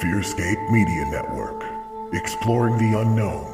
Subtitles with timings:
[0.00, 1.62] Fearscape Media Network,
[2.14, 3.44] exploring the unknown,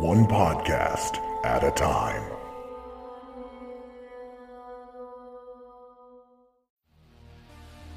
[0.00, 2.22] one podcast at a time.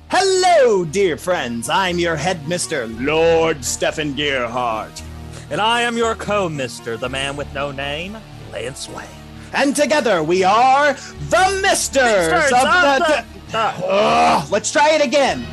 [0.10, 1.70] Hello, dear friends.
[1.70, 5.02] I'm your headmister, Lord Stephen Gearhart.
[5.50, 8.18] And I am your co-mister, the man with no name,
[8.52, 9.08] Lance Wayne.
[9.54, 13.26] And together we are the Misters, Misters of, of the...
[13.26, 15.46] the- Ugh, let's try it again.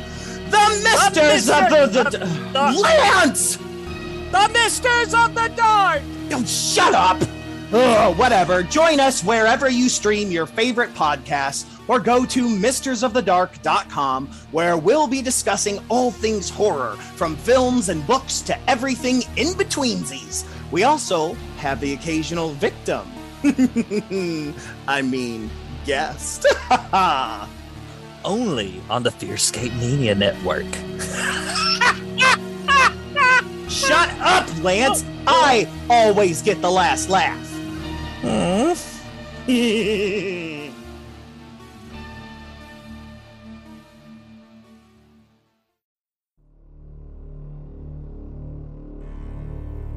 [0.49, 1.87] The Misters of the...
[1.87, 2.09] the,
[2.53, 3.57] the- Lance!
[3.57, 6.01] The Misters of the Dark!
[6.31, 7.21] Oh, shut up!
[7.71, 8.63] Ugh, whatever.
[8.63, 15.21] Join us wherever you stream your favorite podcasts or go to mistersofthedark.com where we'll be
[15.21, 20.45] discussing all things horror, from films and books to everything in betweensies.
[20.71, 23.07] We also have the occasional victim.
[24.87, 25.49] I mean,
[25.85, 26.47] guest.
[28.29, 30.67] Only on the Fearscape Media Network.
[33.67, 35.03] Shut up, Lance!
[35.25, 37.43] I always get the last laugh.
[38.21, 38.73] Hmm?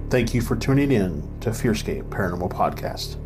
[0.08, 3.16] Thank you for tuning in to Fearscape Paranormal Podcast.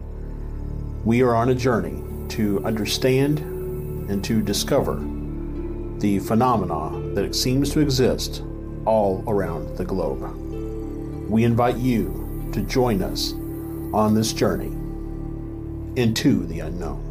[1.05, 3.56] We are on a journey to understand
[4.09, 4.97] and to discover
[6.01, 8.43] the phenomena that seems to exist
[8.85, 10.23] all around the globe.
[11.29, 13.33] We invite you to join us
[13.93, 14.73] on this journey
[16.01, 17.06] into the unknown.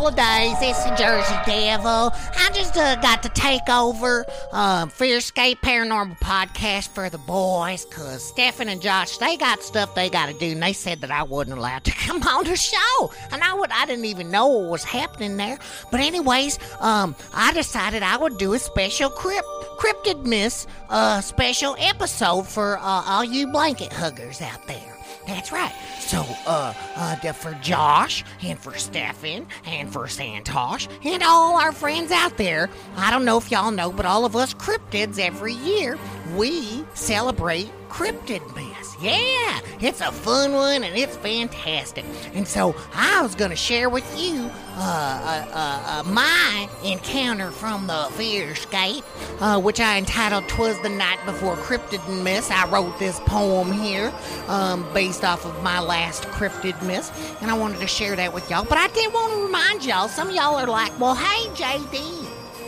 [0.00, 0.56] Holidays.
[0.62, 2.10] It's the Jersey Devil.
[2.14, 8.26] I just uh, got to take over um, Fearscape Paranormal Podcast for the boys because
[8.26, 11.22] Stefan and Josh, they got stuff they got to do, and they said that I
[11.24, 13.12] wasn't allowed to come on the show.
[13.30, 15.58] And I, would, I didn't even know what was happening there.
[15.90, 19.46] But, anyways, um, I decided I would do a special crypt,
[19.78, 24.96] Cryptidmas uh, special episode for uh, all you blanket huggers out there.
[25.30, 25.72] That's right.
[26.00, 32.10] So, uh, uh, for Josh and for Stefan and for Santosh and all our friends
[32.10, 36.00] out there, I don't know if y'all know, but all of us cryptids every year,
[36.36, 38.96] we celebrate Cryptid Miss.
[39.00, 42.04] Yeah, it's a fun one and it's fantastic.
[42.34, 47.86] And so I was gonna share with you, uh, uh, uh, uh my encounter from
[47.86, 49.02] the Fearscape,
[49.40, 54.12] uh, which I entitled "Twas the Night Before Cryptid Miss." I wrote this poem here,
[54.48, 56.80] um, based off of my last Cryptid
[57.40, 58.64] and I wanted to share that with y'all.
[58.64, 60.08] But I did want to remind y'all.
[60.08, 62.26] Some y'all are like, "Well, hey, JD,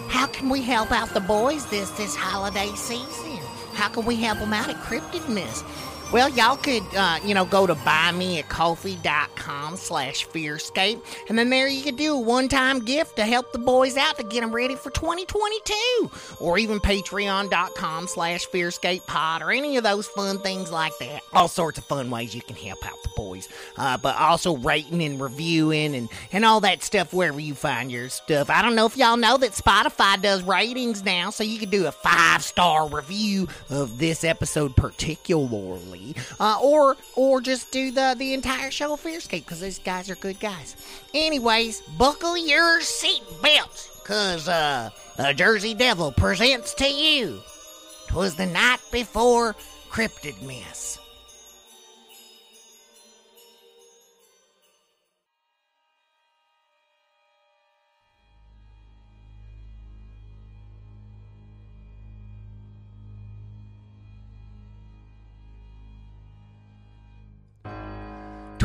[0.09, 3.32] how can we help out the boys this this holiday season?
[3.75, 5.65] How can we help them out at Cryptidmas?"
[6.13, 11.01] Well, y'all could, uh, you know, go to buymeacoffee.com slash fearscape,
[11.31, 14.23] and then there you could do a one-time gift to help the boys out to
[14.23, 20.07] get them ready for 2022, or even patreon.com slash fearscape pod, or any of those
[20.07, 21.23] fun things like that.
[21.33, 25.03] All sorts of fun ways you can help out the boys, uh, but also rating
[25.03, 28.51] and reviewing and, and all that stuff wherever you find your stuff.
[28.51, 31.87] I don't know if y'all know that Spotify does ratings now, so you could do
[31.87, 36.02] a five-star review of this episode particularly,
[36.41, 40.17] uh, or or just do the the entire show of Fearscape because these guys are
[40.17, 40.77] good guys.
[41.15, 47.41] Anyways, buckle your seatbelts, cause uh, the Jersey Devil presents to you.
[48.09, 49.55] Twas the night before
[49.91, 50.99] Cryptidmas.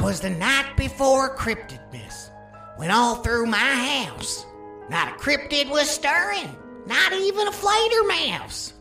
[0.08, 2.32] Twas the night before Cryptid Miss,
[2.78, 4.46] when all through my house,
[4.90, 6.56] not a cryptid was stirring,
[6.86, 8.72] not even a flater mouse.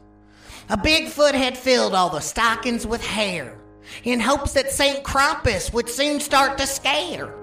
[0.69, 3.59] A Bigfoot had filled all the stockings with hair,
[4.05, 5.03] in hopes that St.
[5.03, 7.35] Krampus would soon start to scare.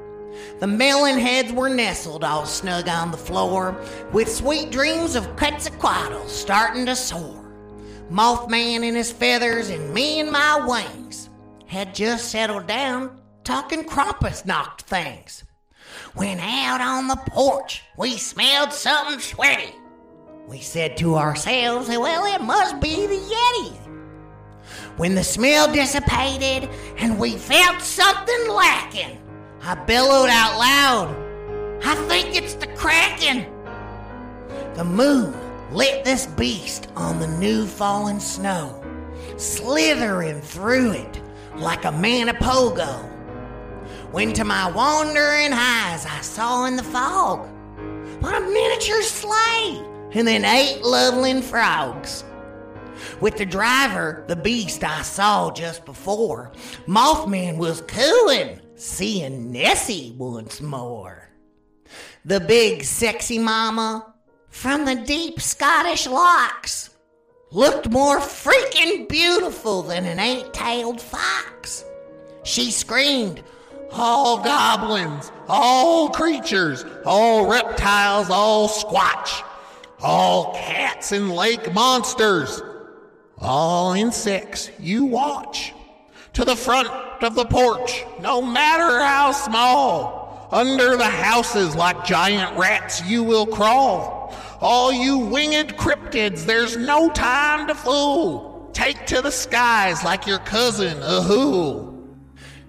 [0.62, 3.76] The melon heads were nestled all snug on the floor,
[4.14, 7.54] with sweet dreams of Quetzalcoatl starting to soar.
[8.10, 11.28] Mothman in his feathers and me in my wings
[11.66, 15.44] had just settled down, talking Krampus knocked things.
[16.16, 19.76] When out on the porch, we smelled something sweaty.
[20.48, 23.78] We said to ourselves, well, it must be the Yeti.
[24.98, 29.20] When the smell dissipated and we felt something lacking,
[29.62, 33.46] I bellowed out loud, I think it's the Kraken.
[34.76, 35.34] The moon
[35.72, 38.84] lit this beast on the new fallen snow,
[39.38, 41.22] slithering through it
[41.56, 43.13] like a Manipogo.
[44.14, 47.50] When to my wandering eyes I saw in the fog
[48.22, 49.84] but a miniature sleigh
[50.14, 52.24] and then eight Loveland frogs.
[53.22, 56.52] With the driver, the beast I saw just before,
[56.86, 61.30] Mothman was cooing, seeing Nessie once more.
[62.24, 64.14] The big sexy mama
[64.50, 66.92] from the deep Scottish locks
[67.50, 71.84] looked more freaking beautiful than an eight tailed fox.
[72.44, 73.42] She screamed,
[73.94, 79.44] all goblins, all creatures, all reptiles, all squatch,
[80.02, 82.62] all cats and lake monsters,
[83.38, 85.74] all insects you watch.
[86.34, 86.88] To the front
[87.22, 93.46] of the porch, no matter how small, under the houses like giant rats you will
[93.46, 94.36] crawl.
[94.60, 98.70] All you winged cryptids, there's no time to fool.
[98.74, 102.08] Take to the skies like your cousin, Ahool.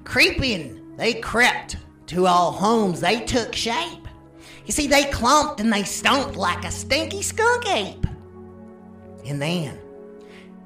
[0.04, 1.76] Creeping they crept
[2.06, 4.08] to all homes, they took shape.
[4.66, 8.06] You see, they clumped and they stomped like a stinky skunk ape.
[9.26, 9.78] And then,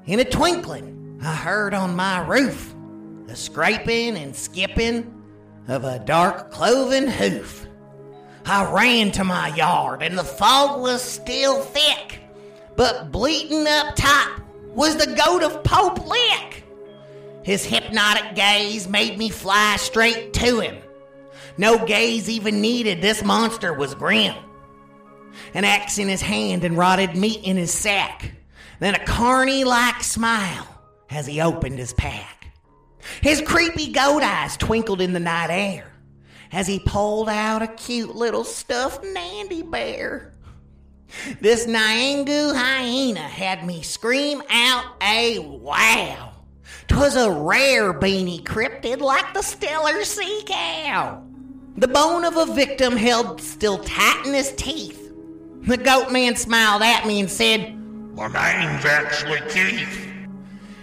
[0.05, 2.73] in a twinkling, I heard on my roof
[3.27, 5.13] the scraping and skipping
[5.67, 7.67] of a dark cloven hoof.
[8.45, 12.21] I ran to my yard and the fog was still thick,
[12.75, 14.41] but bleating up top
[14.73, 16.63] was the goat of Pope Lick.
[17.49, 20.77] His hypnotic gaze made me fly straight to him.
[21.57, 24.35] No gaze even needed, this monster was grim.
[25.55, 28.33] An axe in his hand and rotted meat in his sack,
[28.79, 30.67] then a carny like smile
[31.09, 32.51] as he opened his pack.
[33.19, 35.91] His creepy goat eyes twinkled in the night air
[36.51, 40.35] as he pulled out a cute little stuffed Nandi bear.
[41.41, 46.35] This Nyangu hyena had me scream out a wow.
[46.87, 51.23] 'Twas a rare beanie cryptid like the stellar sea cow.
[51.77, 55.13] The bone of a victim held still tight in his teeth.
[55.61, 57.75] The goat man smiled at me and said,
[58.15, 60.09] My name's actually Keith.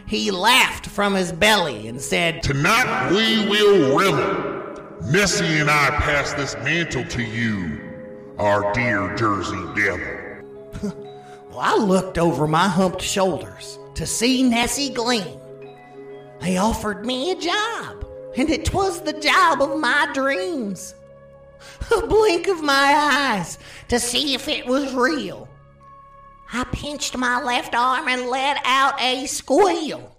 [0.06, 5.10] He laughed from his belly and said, Tonight we will revel.
[5.10, 7.80] Nessie and I pass this mantle to you,
[8.38, 11.02] our dear Jersey Devil.
[11.50, 15.40] Well, I looked over my humped shoulders to see Nessie gleam.
[16.40, 18.06] They offered me a job,
[18.36, 20.94] and it was the job of my dreams.
[21.96, 25.48] A blink of my eyes to see if it was real.
[26.52, 30.16] I pinched my left arm and let out a squeal.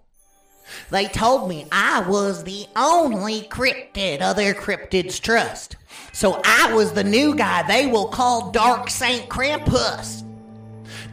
[0.89, 5.77] They told me I was the only cryptid other cryptids trust.
[6.11, 10.23] So I was the new guy they will call Dark Saint Krampus.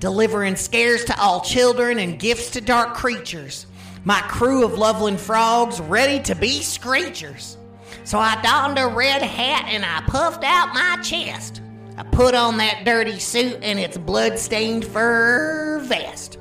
[0.01, 3.67] Delivering scares to all children and gifts to dark creatures
[4.05, 7.57] my crew of Loveland frogs ready to be screechers.
[8.05, 11.63] So I donned a red hat and I puffed out my chest.
[11.97, 16.39] I put on that dirty suit and its blood-stained fur vest.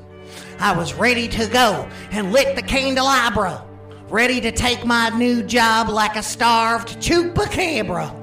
[0.58, 3.64] I was ready to go and lit the candelabra,
[4.08, 8.14] ready to take my new job like a starved chupacabra.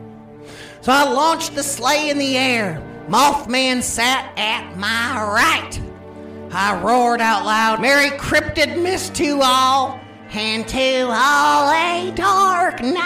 [0.82, 2.82] So I launched the sleigh in the air.
[3.08, 5.91] Mothman sat at my right.
[6.54, 10.02] I roared out loud, Merry Cryptidmas to all,
[10.34, 13.02] and to all a dark night.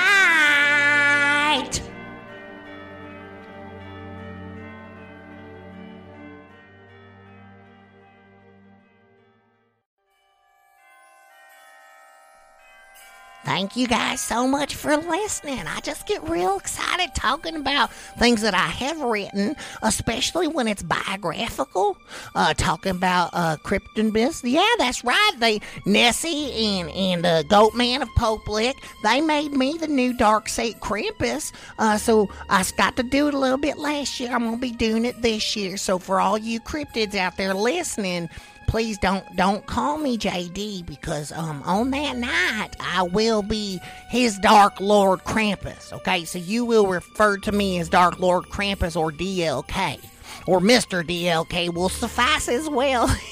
[13.45, 15.67] Thank you guys so much for listening.
[15.67, 20.81] I just get real excited talking about things that I have written, especially when it's
[20.81, 21.95] biographical.
[22.33, 24.41] Uh, talking about uh, Kryptonbis.
[24.43, 25.31] Yeah, that's right.
[25.37, 28.77] They Nessie and and uh, Goatman of Pope Lick.
[29.03, 31.53] They made me the new Dark Saint Krampus.
[31.77, 34.31] Uh, so I got to do it a little bit last year.
[34.31, 35.77] I'm gonna be doing it this year.
[35.77, 38.27] So for all you cryptids out there listening
[38.67, 43.79] please don't don't call me JD because um on that night I will be
[44.09, 45.93] his Dark Lord Krampus.
[45.93, 49.99] Okay, so you will refer to me as Dark Lord Krampus or DLK.
[50.47, 51.03] Or Mr.
[51.03, 53.07] DLK will suffice as well.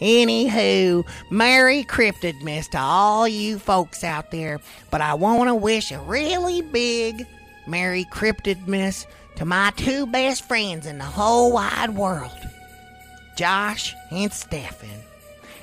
[0.00, 4.60] Anywho, Merry Cryptidmas to all you folks out there.
[4.90, 7.26] But I want to wish a really big
[7.66, 12.32] Merry Cryptidmas to my two best friends in the whole wide world.
[13.36, 14.88] Josh and Stefan.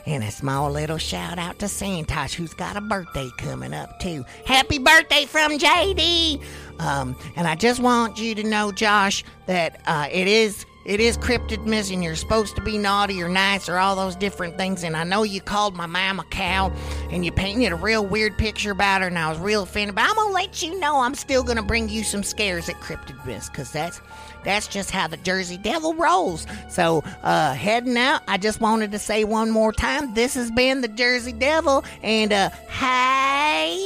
[0.06, 4.26] And a small little shout out to Santosh, who's got a birthday coming up too.
[4.46, 6.42] Happy birthday from JD!
[6.80, 11.18] Um, and I just want you to know, Josh, that uh, it is it is
[11.18, 14.84] Cryptidmas and you're supposed to be naughty or nice or all those different things.
[14.84, 16.72] And I know you called my mom a cow
[17.12, 19.96] and you painted a real weird picture about her, and I was real offended.
[19.96, 23.50] But I'm gonna let you know I'm still gonna bring you some scares at Cryptidmas,
[23.52, 24.02] because that's
[24.44, 26.48] that's just how the Jersey Devil rolls.
[26.70, 30.80] So, uh, heading out, I just wanted to say one more time this has been
[30.82, 33.86] the Jersey Devil, and uh, hey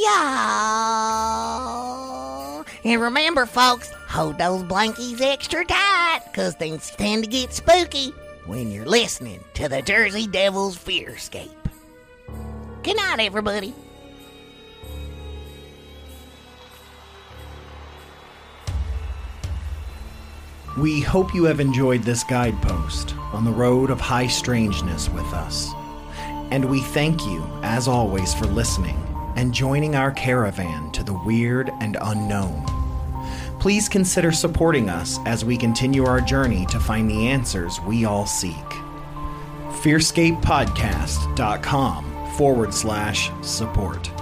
[0.94, 2.64] y'all.
[2.86, 8.14] And remember, folks, hold those blankies extra tight, because things tend to get spooky
[8.46, 11.50] when you're listening to the Jersey Devil's Fearscape.
[12.84, 13.74] Good night, everybody.
[20.78, 25.70] We hope you have enjoyed this guidepost on the road of high strangeness with us.
[26.52, 28.98] And we thank you, as always, for listening
[29.36, 32.73] and joining our caravan to the weird and unknown.
[33.64, 38.26] Please consider supporting us as we continue our journey to find the answers we all
[38.26, 38.54] seek.
[39.80, 44.13] FearScapePodcast.com forward slash support.